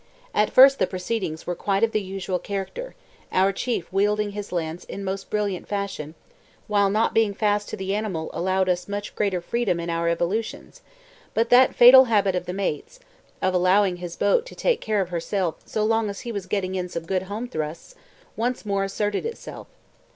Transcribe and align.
At 0.33 0.49
first 0.49 0.79
the 0.79 0.87
proceedings 0.87 1.45
were 1.45 1.53
quite 1.53 1.83
of 1.83 1.91
the 1.91 2.01
usual 2.01 2.39
character, 2.39 2.95
our 3.31 3.53
chief 3.53 3.93
wielding 3.93 4.31
his 4.31 4.51
lance 4.51 4.83
in 4.85 5.03
most 5.03 5.29
brilliant 5.29 5.67
fashion, 5.67 6.15
while 6.65 6.89
not 6.89 7.13
being 7.13 7.35
fast 7.35 7.69
to 7.69 7.77
the 7.77 7.93
animal 7.93 8.31
allowed 8.33 8.67
us 8.67 8.87
much 8.87 9.13
greater 9.15 9.41
freedom 9.41 9.79
in 9.79 9.91
our 9.91 10.09
evolutions; 10.09 10.81
but 11.35 11.51
that 11.51 11.75
fatal 11.75 12.05
habit 12.05 12.33
of 12.33 12.47
the 12.47 12.51
mate's 12.51 12.99
of 13.43 13.53
allowing 13.53 13.97
his 13.97 14.15
boat 14.15 14.43
to 14.47 14.55
take 14.55 14.81
care 14.81 15.01
of 15.01 15.09
herself 15.09 15.57
so 15.67 15.85
long 15.85 16.09
as 16.09 16.21
he 16.21 16.31
was 16.31 16.47
getting 16.47 16.73
in 16.73 16.89
some 16.89 17.05
good 17.05 17.21
home 17.29 17.47
thrusts 17.47 17.93
once 18.35 18.65
more 18.65 18.83
asserted 18.83 19.23
itself. 19.23 19.67